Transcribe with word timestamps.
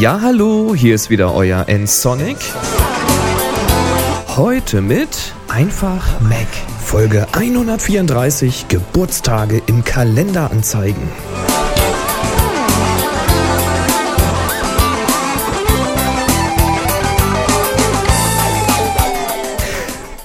Ja, 0.00 0.20
hallo, 0.20 0.74
hier 0.74 0.94
ist 0.94 1.10
wieder 1.10 1.34
euer 1.34 1.68
N-Sonic. 1.68 2.36
Heute 4.36 4.80
mit 4.80 5.34
Einfach 5.48 6.20
Mac. 6.20 6.48
Folge 6.84 7.26
134 7.32 8.68
Geburtstage 8.68 9.62
im 9.66 9.84
Kalender 9.84 10.50
anzeigen. 10.50 11.08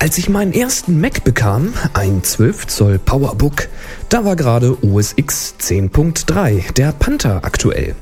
Als 0.08 0.18
ich 0.18 0.30
meinen 0.30 0.54
ersten 0.54 1.02
Mac 1.02 1.26
bekam, 1.26 1.74
ein 1.92 2.24
12 2.24 2.68
Zoll 2.68 2.98
Powerbook, 2.98 3.68
da 4.08 4.24
war 4.24 4.38
gerade 4.38 4.82
OS 4.82 5.12
X 5.18 5.56
10.3, 5.60 6.72
der 6.72 6.94
Panther, 6.94 7.44
aktuell. 7.44 7.94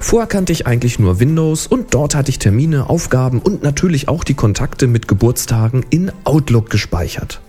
Vorher 0.00 0.26
kannte 0.26 0.54
ich 0.54 0.66
eigentlich 0.66 0.98
nur 0.98 1.20
Windows 1.20 1.66
und 1.66 1.92
dort 1.92 2.14
hatte 2.14 2.30
ich 2.30 2.38
Termine, 2.38 2.88
Aufgaben 2.88 3.38
und 3.38 3.62
natürlich 3.62 4.08
auch 4.08 4.24
die 4.24 4.32
Kontakte 4.32 4.86
mit 4.86 5.08
Geburtstagen 5.08 5.84
in 5.90 6.10
Outlook 6.24 6.70
gespeichert. 6.70 7.42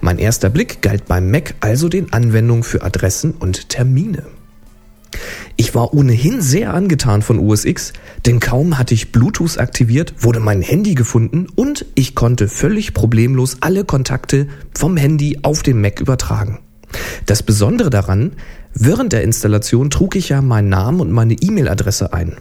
Mein 0.00 0.20
erster 0.20 0.48
Blick 0.48 0.80
galt 0.80 1.06
beim 1.06 1.28
Mac 1.28 1.56
also 1.58 1.88
den 1.88 2.12
Anwendungen 2.12 2.62
für 2.62 2.84
Adressen 2.84 3.34
und 3.36 3.68
Termine. 3.68 4.26
Ich 5.60 5.74
war 5.74 5.92
ohnehin 5.92 6.40
sehr 6.40 6.72
angetan 6.72 7.20
von 7.20 7.38
OS 7.38 7.66
X, 7.66 7.92
denn 8.24 8.40
kaum 8.40 8.78
hatte 8.78 8.94
ich 8.94 9.12
Bluetooth 9.12 9.58
aktiviert, 9.58 10.14
wurde 10.20 10.40
mein 10.40 10.62
Handy 10.62 10.94
gefunden 10.94 11.48
und 11.54 11.84
ich 11.94 12.14
konnte 12.14 12.48
völlig 12.48 12.94
problemlos 12.94 13.58
alle 13.60 13.84
Kontakte 13.84 14.46
vom 14.74 14.96
Handy 14.96 15.40
auf 15.42 15.62
den 15.62 15.78
Mac 15.78 16.00
übertragen. 16.00 16.60
Das 17.26 17.42
Besondere 17.42 17.90
daran, 17.90 18.32
während 18.72 19.12
der 19.12 19.22
Installation 19.22 19.90
trug 19.90 20.16
ich 20.16 20.30
ja 20.30 20.40
meinen 20.40 20.70
Namen 20.70 20.98
und 20.98 21.12
meine 21.12 21.34
E-Mail-Adresse 21.34 22.14
ein. 22.14 22.38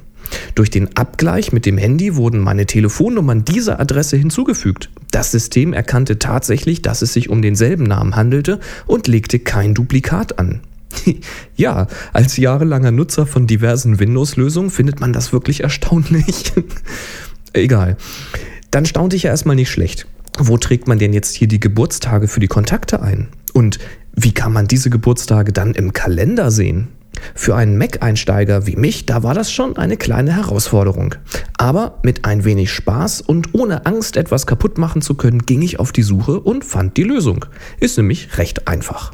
Durch 0.55 0.69
den 0.69 0.95
Abgleich 0.95 1.51
mit 1.51 1.65
dem 1.65 1.77
Handy 1.77 2.15
wurden 2.15 2.39
meine 2.39 2.67
Telefonnummern 2.67 3.43
dieser 3.43 3.81
Adresse 3.81 4.15
hinzugefügt. 4.15 4.91
Das 5.11 5.29
System 5.31 5.73
erkannte 5.73 6.19
tatsächlich, 6.19 6.81
dass 6.81 7.01
es 7.01 7.11
sich 7.11 7.29
um 7.29 7.41
denselben 7.41 7.83
Namen 7.83 8.15
handelte 8.15 8.61
und 8.87 9.09
legte 9.09 9.39
kein 9.39 9.73
Duplikat 9.73 10.39
an. 10.39 10.61
Ja, 11.55 11.87
als 12.13 12.37
jahrelanger 12.37 12.91
Nutzer 12.91 13.25
von 13.25 13.47
diversen 13.47 13.99
Windows-Lösungen 13.99 14.69
findet 14.69 14.99
man 14.99 15.13
das 15.13 15.33
wirklich 15.33 15.61
erstaunlich. 15.63 16.53
Egal. 17.53 17.97
Dann 18.71 18.85
staunte 18.85 19.15
ich 19.15 19.23
ja 19.23 19.31
erstmal 19.31 19.55
nicht 19.55 19.69
schlecht. 19.69 20.07
Wo 20.37 20.57
trägt 20.57 20.87
man 20.87 20.99
denn 20.99 21.11
jetzt 21.11 21.35
hier 21.35 21.47
die 21.47 21.59
Geburtstage 21.59 22.27
für 22.27 22.39
die 22.39 22.47
Kontakte 22.47 23.01
ein? 23.01 23.27
Und 23.53 23.79
wie 24.15 24.31
kann 24.31 24.53
man 24.53 24.67
diese 24.67 24.89
Geburtstage 24.89 25.51
dann 25.51 25.73
im 25.73 25.91
Kalender 25.91 26.51
sehen? 26.51 26.87
Für 27.35 27.55
einen 27.55 27.77
Mac-Einsteiger 27.77 28.65
wie 28.65 28.77
mich, 28.77 29.05
da 29.05 29.23
war 29.23 29.33
das 29.33 29.51
schon 29.51 29.75
eine 29.75 29.97
kleine 29.97 30.35
Herausforderung. 30.35 31.15
Aber 31.57 31.99
mit 32.03 32.23
ein 32.23 32.45
wenig 32.45 32.71
Spaß 32.71 33.21
und 33.21 33.53
ohne 33.53 33.85
Angst, 33.85 34.15
etwas 34.15 34.47
kaputt 34.47 34.77
machen 34.77 35.01
zu 35.01 35.15
können, 35.15 35.45
ging 35.45 35.61
ich 35.61 35.79
auf 35.79 35.91
die 35.91 36.03
Suche 36.03 36.39
und 36.39 36.63
fand 36.63 36.95
die 36.95 37.03
Lösung. 37.03 37.45
Ist 37.79 37.97
nämlich 37.97 38.37
recht 38.37 38.67
einfach. 38.67 39.11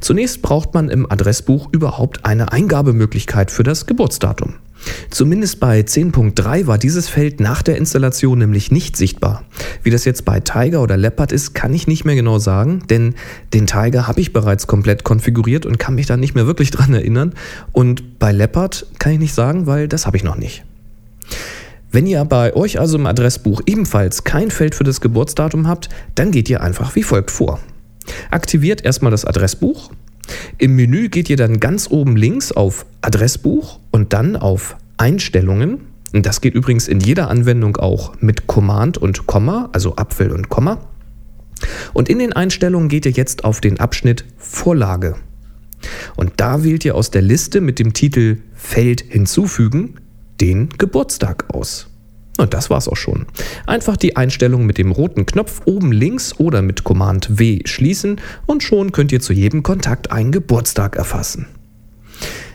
Zunächst 0.00 0.42
braucht 0.42 0.74
man 0.74 0.88
im 0.88 1.10
Adressbuch 1.10 1.68
überhaupt 1.72 2.24
eine 2.24 2.52
Eingabemöglichkeit 2.52 3.50
für 3.50 3.62
das 3.62 3.86
Geburtsdatum. 3.86 4.54
Zumindest 5.10 5.60
bei 5.60 5.80
10.3 5.80 6.66
war 6.66 6.78
dieses 6.78 7.08
Feld 7.08 7.40
nach 7.40 7.62
der 7.62 7.76
Installation 7.76 8.38
nämlich 8.38 8.70
nicht 8.70 8.96
sichtbar. 8.96 9.42
Wie 9.82 9.90
das 9.90 10.04
jetzt 10.04 10.24
bei 10.24 10.40
Tiger 10.40 10.82
oder 10.82 10.96
Leopard 10.96 11.32
ist, 11.32 11.54
kann 11.54 11.74
ich 11.74 11.86
nicht 11.86 12.04
mehr 12.04 12.14
genau 12.14 12.38
sagen, 12.38 12.82
denn 12.88 13.14
den 13.54 13.66
Tiger 13.66 14.06
habe 14.06 14.20
ich 14.20 14.32
bereits 14.32 14.66
komplett 14.66 15.04
konfiguriert 15.04 15.66
und 15.66 15.78
kann 15.78 15.94
mich 15.94 16.06
da 16.06 16.16
nicht 16.16 16.34
mehr 16.34 16.46
wirklich 16.46 16.70
dran 16.70 16.94
erinnern. 16.94 17.34
Und 17.72 18.18
bei 18.18 18.32
Leopard 18.32 18.86
kann 18.98 19.12
ich 19.12 19.18
nicht 19.18 19.34
sagen, 19.34 19.66
weil 19.66 19.88
das 19.88 20.06
habe 20.06 20.16
ich 20.16 20.24
noch 20.24 20.36
nicht. 20.36 20.64
Wenn 21.90 22.06
ihr 22.06 22.24
bei 22.26 22.54
euch 22.54 22.78
also 22.78 22.98
im 22.98 23.06
Adressbuch 23.06 23.62
ebenfalls 23.66 24.24
kein 24.24 24.50
Feld 24.50 24.74
für 24.74 24.84
das 24.84 25.00
Geburtsdatum 25.00 25.66
habt, 25.66 25.88
dann 26.14 26.30
geht 26.30 26.50
ihr 26.50 26.62
einfach 26.62 26.94
wie 26.94 27.02
folgt 27.02 27.30
vor. 27.30 27.60
Aktiviert 28.30 28.84
erstmal 28.84 29.10
das 29.10 29.24
Adressbuch. 29.24 29.90
Im 30.58 30.76
Menü 30.76 31.08
geht 31.08 31.30
ihr 31.30 31.36
dann 31.36 31.60
ganz 31.60 31.88
oben 31.90 32.16
links 32.16 32.52
auf 32.52 32.86
Adressbuch 33.00 33.78
und 33.90 34.12
dann 34.12 34.36
auf 34.36 34.76
Einstellungen. 34.96 35.80
Und 36.12 36.26
das 36.26 36.40
geht 36.40 36.54
übrigens 36.54 36.88
in 36.88 37.00
jeder 37.00 37.28
Anwendung 37.28 37.76
auch 37.76 38.14
mit 38.20 38.46
Command 38.46 38.98
und 38.98 39.26
Komma, 39.26 39.68
also 39.72 39.96
Apfel 39.96 40.32
und 40.32 40.48
Komma. 40.48 40.80
Und 41.92 42.08
in 42.08 42.18
den 42.18 42.32
Einstellungen 42.32 42.88
geht 42.88 43.06
ihr 43.06 43.12
jetzt 43.12 43.44
auf 43.44 43.60
den 43.60 43.80
Abschnitt 43.80 44.24
Vorlage. 44.36 45.16
Und 46.16 46.32
da 46.36 46.64
wählt 46.64 46.84
ihr 46.84 46.94
aus 46.94 47.10
der 47.10 47.22
Liste 47.22 47.60
mit 47.60 47.78
dem 47.78 47.92
Titel 47.92 48.38
Feld 48.54 49.00
hinzufügen 49.08 49.94
den 50.40 50.68
Geburtstag 50.78 51.52
aus. 51.52 51.87
Und 52.38 52.54
das 52.54 52.70
war's 52.70 52.88
auch 52.88 52.96
schon. 52.96 53.26
Einfach 53.66 53.96
die 53.96 54.16
Einstellung 54.16 54.64
mit 54.64 54.78
dem 54.78 54.92
roten 54.92 55.26
Knopf 55.26 55.60
oben 55.64 55.92
links 55.92 56.38
oder 56.38 56.62
mit 56.62 56.84
Command 56.84 57.38
W 57.38 57.60
schließen 57.64 58.20
und 58.46 58.62
schon 58.62 58.92
könnt 58.92 59.12
ihr 59.12 59.20
zu 59.20 59.32
jedem 59.32 59.64
Kontakt 59.64 60.12
einen 60.12 60.30
Geburtstag 60.30 60.96
erfassen. 60.96 61.46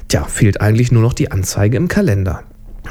Tja, 0.08 0.24
fehlt 0.24 0.62
eigentlich 0.62 0.92
nur 0.92 1.02
noch 1.02 1.14
die 1.14 1.32
Anzeige 1.32 1.76
im 1.76 1.90
Kalender. 1.90 2.44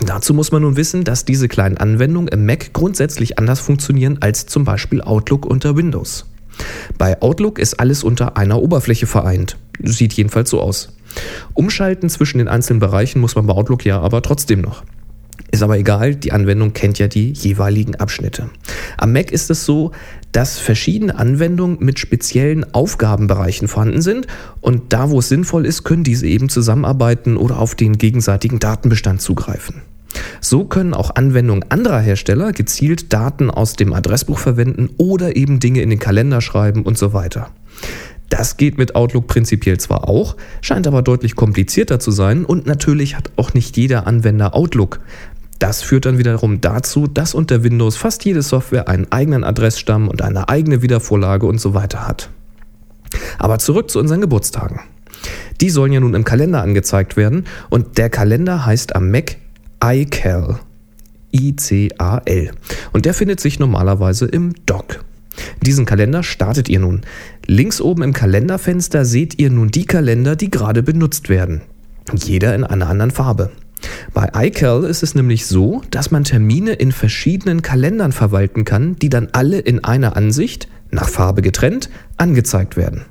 Dazu 0.07 0.35
muss 0.35 0.53
man 0.53 0.63
nun 0.63 0.77
wissen, 0.77 1.05
dass 1.05 1.25
diese 1.25 1.49
kleinen 1.49 1.79
Anwendungen 1.79 2.29
im 2.29 2.45
Mac 2.45 2.73
grundsätzlich 2.75 3.39
anders 3.39 3.61
funktionieren 3.61 4.19
als 4.21 4.47
zum 4.47 4.65
Beispiel 4.65 5.01
Outlook 5.01 5.47
unter 5.47 5.77
Windows. 5.77 6.27
Bei 6.99 7.21
Outlook 7.23 7.59
ist 7.59 7.81
alles 7.81 8.05
unter 8.05 8.37
einer 8.37 8.61
Oberfläche 8.61 9.07
vereint. 9.07 9.57
Sieht 9.83 10.13
jedenfalls 10.13 10.51
so 10.51 10.61
aus. 10.61 10.95
Umschalten 11.55 12.11
zwischen 12.11 12.39
den 12.39 12.49
einzelnen 12.49 12.81
Bereichen 12.81 13.21
muss 13.21 13.35
man 13.35 13.47
bei 13.47 13.55
Outlook 13.55 13.85
ja 13.87 14.01
aber 14.01 14.21
trotzdem 14.21 14.61
noch. 14.61 14.83
Ist 15.53 15.63
aber 15.63 15.79
egal, 15.79 16.17
die 16.17 16.33
Anwendung 16.33 16.73
kennt 16.73 16.99
ja 16.99 17.09
die 17.09 17.33
jeweiligen 17.33 17.95
Abschnitte. 17.97 18.49
Am 18.97 19.13
Mac 19.13 19.31
ist 19.31 19.51
es 19.51 19.67
so, 19.67 19.93
dass 20.33 20.59
verschiedene 20.59 21.17
Anwendungen 21.17 21.77
mit 21.79 21.99
speziellen 21.99 22.73
Aufgabenbereichen 22.73 23.69
vorhanden 23.69 24.01
sind 24.01 24.27
und 24.63 24.95
da, 24.95 25.11
wo 25.11 25.19
es 25.19 25.29
sinnvoll 25.29 25.67
ist, 25.67 25.85
können 25.85 26.05
diese 26.05 26.27
eben 26.27 26.49
zusammenarbeiten 26.49 27.37
oder 27.37 27.59
auf 27.59 27.75
den 27.75 27.99
gegenseitigen 27.99 28.59
Datenbestand 28.61 29.21
zugreifen. 29.21 29.83
So 30.41 30.65
können 30.65 30.95
auch 30.95 31.15
Anwendungen 31.15 31.65
anderer 31.71 32.01
Hersteller 32.01 32.53
gezielt 32.53 33.13
Daten 33.13 33.51
aus 33.51 33.75
dem 33.75 33.93
Adressbuch 33.93 34.39
verwenden 34.39 34.89
oder 34.97 35.37
eben 35.37 35.61
Dinge 35.61 35.83
in 35.83 35.91
den 35.91 35.99
Kalender 35.99 36.41
schreiben 36.41 36.83
und 36.83 36.97
so 36.97 37.13
weiter. 37.13 37.51
Das 38.33 38.57
geht 38.57 38.79
mit 38.79 38.95
Outlook 38.95 39.27
prinzipiell 39.27 39.79
zwar 39.79 40.09
auch, 40.09 40.39
scheint 40.63 40.87
aber 40.87 41.03
deutlich 41.03 41.37
komplizierter 41.37 42.01
zu 42.01 42.11
sein 42.11 42.47
und 42.47 42.65
natürlich 42.65 43.15
hat 43.15 43.31
auch 43.37 43.53
nicht 43.53 43.77
jeder 43.77 44.07
Anwender 44.07 44.55
Outlook. 44.55 45.01
Das 45.63 45.81
führt 45.81 46.07
dann 46.07 46.19
wiederum 46.19 46.61
dazu, 46.61 47.07
dass 47.07 47.35
unter 47.35 47.63
Windows 47.63 47.97
fast 47.97 48.25
jede 48.25 48.43
Software 48.43 48.89
einen 48.89 49.07
eigenen 49.13 49.45
Adressstamm 49.45 50.09
und 50.09 50.21
eine 50.21 50.49
eigene 50.49 50.83
Wiedervorlage 50.83 51.47
und 51.47 51.61
so 51.61 51.73
weiter 51.73 52.09
hat. 52.09 52.31
Aber 53.39 53.61
zurück 53.61 53.89
zu 53.89 54.01
unseren 54.01 54.21
Geburtstagen. 54.21 54.81
Die 55.61 55.71
sollen 55.71 55.93
ja 55.93 56.01
nun 56.01 56.15
im 56.15 56.25
Kalender 56.25 56.63
angezeigt 56.63 57.17
werden 57.17 57.45
und 57.71 57.97
der 57.97 58.11
Kalender 58.11 58.67
heißt 58.67 58.97
am 58.97 59.13
Mac 59.13 59.37
iCal. 59.85 60.59
I-C-A-L. 61.33 62.51
Und 62.93 63.05
der 63.05 63.15
findet 63.15 63.39
sich 63.39 63.61
normalerweise 63.61 64.27
im 64.27 64.55
Dock. 64.67 65.05
Diesen 65.65 65.87
Kalender 65.87 66.25
startet 66.25 66.69
ihr 66.71 66.81
nun. 66.81 67.03
Links 67.47 67.81
oben 67.81 68.03
im 68.03 68.13
Kalenderfenster 68.13 69.05
seht 69.05 69.39
ihr 69.39 69.51
nun 69.51 69.69
die 69.69 69.87
Kalender, 69.87 70.35
die 70.35 70.51
gerade 70.51 70.83
benutzt 70.83 71.29
werden. 71.29 71.61
Jeder 72.13 72.53
in 72.57 72.65
einer 72.65 72.89
anderen 72.89 73.13
Farbe. 73.13 73.53
Bei 74.15 74.31
iCal 74.35 74.85
ist 74.85 75.03
es 75.03 75.15
nämlich 75.15 75.47
so, 75.47 75.83
dass 75.91 76.11
man 76.11 76.25
Termine 76.25 76.75
in 76.75 76.93
verschiedenen 76.93 77.63
Kalendern 77.63 78.13
verwalten 78.13 78.65
kann, 78.65 78.97
die 78.97 79.09
dann 79.09 79.29
alle 79.33 79.59
in 79.59 79.85
einer 79.85 80.17
Ansicht, 80.17 80.69
nach 80.91 81.09
Farbe 81.09 81.41
getrennt, 81.41 81.89
angezeigt 82.19 82.77
werden. 82.77 83.07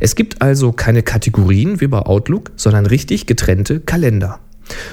Es 0.00 0.16
gibt 0.16 0.42
also 0.42 0.72
keine 0.72 1.02
Kategorien 1.02 1.80
wie 1.80 1.86
bei 1.86 2.00
Outlook, 2.00 2.50
sondern 2.56 2.86
richtig 2.86 3.26
getrennte 3.26 3.80
Kalender. 3.80 4.40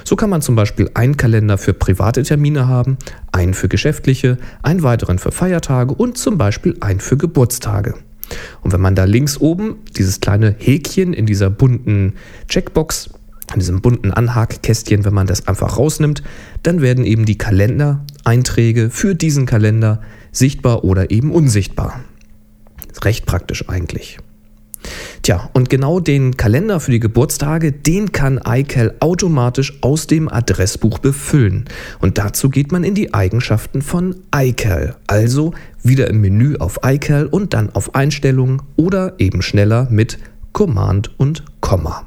So 0.04 0.16
kann 0.16 0.30
man 0.30 0.44
zum 0.44 0.56
Beispiel 0.56 0.92
einen 0.94 1.18
Kalender 1.18 1.58
für 1.58 1.74
private 1.74 2.22
Termine 2.22 2.68
haben, 2.68 2.98
einen 3.32 3.56
für 3.56 3.68
geschäftliche, 3.68 4.38
einen 4.62 4.84
weiteren 4.84 5.18
für 5.18 5.32
Feiertage 5.32 5.96
und 5.96 6.18
zum 6.18 6.38
Beispiel 6.38 6.78
einen 6.80 7.00
für 7.00 7.18
Geburtstage. 7.18 7.96
Und 8.62 8.72
wenn 8.72 8.82
man 8.82 8.96
da 8.96 9.06
links 9.06 9.40
oben 9.40 9.78
dieses 9.98 10.20
kleine 10.20 10.56
Häkchen 10.58 11.14
in 11.14 11.26
dieser 11.26 11.50
bunten 11.50 12.14
Checkbox 12.48 13.10
an 13.54 13.60
diesem 13.60 13.82
bunten 13.82 14.12
Anhakkästchen, 14.12 15.06
wenn 15.06 15.14
man 15.14 15.28
das 15.28 15.48
einfach 15.48 15.78
rausnimmt, 15.78 16.24
dann 16.64 16.82
werden 16.82 17.06
eben 17.06 17.26
die 17.26 17.38
Kalendereinträge 17.38 18.90
für 18.90 19.16
diesen 19.16 19.46
Kalender 19.46 20.02
sichtbar 20.32 20.84
oder 20.84 21.12
eben 21.12 21.32
unsichtbar. 21.32 22.02
Recht 23.04 23.26
praktisch 23.26 23.70
eigentlich. 23.70 24.20
Tja, 25.22 25.50
und 25.54 25.70
genau 25.70 26.02
den 26.02 26.36
Kalender 26.36 26.82
für 26.82 26.92
die 26.92 27.00
Geburtstage, 27.00 27.72
den 27.72 28.12
kann 28.12 28.42
iCal 28.46 28.94
automatisch 29.00 29.78
aus 29.82 30.08
dem 30.08 30.28
Adressbuch 30.28 31.00
befüllen. 31.00 31.66
Und 32.00 32.18
dazu 32.18 32.50
geht 32.50 32.74
man 32.74 32.84
in 32.84 32.94
die 32.94 33.14
Eigenschaften 33.14 33.82
von 33.82 34.18
iCal. 34.36 34.98
Also 35.08 35.54
wieder 35.82 36.10
im 36.10 36.20
Menü 36.20 36.58
auf 36.58 36.80
iCal 36.84 37.28
und 37.28 37.54
dann 37.54 37.70
auf 37.70 37.96
Einstellungen 37.96 38.62
oder 38.76 39.14
eben 39.20 39.42
schneller 39.42 39.88
mit 39.90 40.20
Command 40.52 41.18
und 41.18 41.46
Komma. 41.62 42.06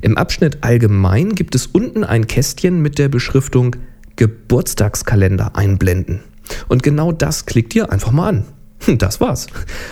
Im 0.00 0.16
Abschnitt 0.16 0.58
Allgemein 0.62 1.34
gibt 1.34 1.54
es 1.54 1.66
unten 1.66 2.04
ein 2.04 2.26
Kästchen 2.26 2.80
mit 2.80 2.98
der 2.98 3.08
Beschriftung 3.08 3.76
Geburtstagskalender 4.16 5.56
einblenden. 5.56 6.20
Und 6.68 6.82
genau 6.82 7.12
das 7.12 7.46
klickt 7.46 7.74
ihr 7.74 7.90
einfach 7.90 8.12
mal 8.12 8.28
an. 8.28 8.44
Das 8.98 9.20
war's. 9.20 9.46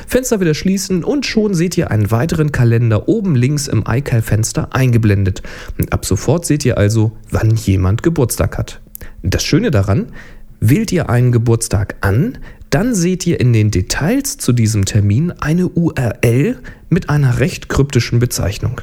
Fenster 0.07 0.41
wieder 0.41 0.55
schließen 0.55 1.05
und 1.05 1.27
schon 1.27 1.55
seht 1.55 1.79
ihr 1.79 1.91
einen 1.91 2.11
weiteren 2.11 2.53
Kalender 2.53 3.09
oben 3.09 3.35
links 3.35 3.69
im 3.69 3.85
iCal-Fenster 3.87 4.75
eingeblendet. 4.75 5.43
Ab 5.91 6.05
sofort 6.05 6.45
seht 6.45 6.65
ihr 6.65 6.79
also, 6.79 7.13
wann 7.31 7.57
jemand 7.57 8.03
Geburtstag 8.03 8.59
hat. 8.59 8.81
Das 9.23 9.45
Schöne 9.45 9.71
daran, 9.71 10.13
wählt 10.61 10.93
ihr 10.93 11.09
einen 11.11 11.33
Geburtstag 11.33 11.97
an, 12.03 12.39
dann 12.71 12.95
seht 12.95 13.27
ihr 13.27 13.41
in 13.41 13.53
den 13.53 13.71
Details 13.71 14.39
zu 14.39 14.53
diesem 14.53 14.85
Termin 14.85 15.33
eine 15.41 15.69
URL 15.69 16.59
mit 16.89 17.11
einer 17.11 17.39
recht 17.39 17.69
kryptischen 17.69 18.19
Bezeichnung. 18.19 18.81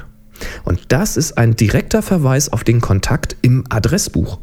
Und 0.64 0.80
das 0.88 1.16
ist 1.16 1.38
ein 1.38 1.56
direkter 1.56 2.02
Verweis 2.02 2.52
auf 2.52 2.64
den 2.64 2.80
Kontakt 2.80 3.36
im 3.42 3.64
Adressbuch. 3.68 4.38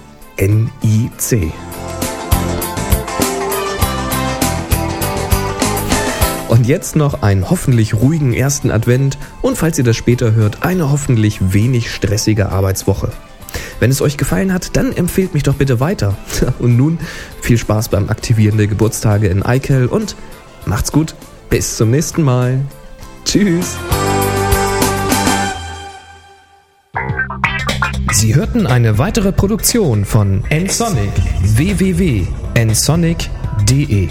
Und 6.50 6.67
jetzt 6.67 6.97
noch 6.97 7.23
einen 7.23 7.49
hoffentlich 7.49 7.94
ruhigen 7.94 8.35
ersten 8.35 8.73
Advent 8.73 9.17
und 9.41 9.56
falls 9.56 9.79
ihr 9.79 9.85
das 9.85 9.97
später 9.97 10.32
hört, 10.32 10.64
eine 10.64 10.91
hoffentlich 10.91 11.52
wenig 11.52 11.93
stressige 11.93 12.49
Arbeitswoche. 12.49 13.12
Wenn 13.79 13.93
es 13.93 14.02
euch 14.02 14.17
gefallen 14.17 14.52
hat, 14.52 14.76
dann 14.76 14.93
empfehlt 14.93 15.32
mich 15.32 15.44
doch 15.44 15.55
bitte 15.55 15.79
weiter. 15.79 16.17
Und 16.58 16.76
nun 16.76 16.99
viel 17.41 17.56
Spaß 17.56 17.91
beim 17.91 18.08
Aktivieren 18.08 18.58
der 18.58 18.67
Geburtstage 18.67 19.29
in 19.29 19.43
iCal 19.43 19.87
und 19.87 20.17
macht's 20.67 20.91
gut. 20.91 21.14
Bis 21.50 21.76
zum 21.76 21.93
nächsten 21.93 22.23
Mal. 22.23 22.58
Tschüss. 23.25 23.76
Sie 28.12 28.35
hörten 28.35 28.67
eine 28.67 28.99
weitere 28.99 29.31
Produktion 29.31 30.05
von 30.05 30.43
nsonic 30.50 31.12
www.nsonic.de 31.43 34.08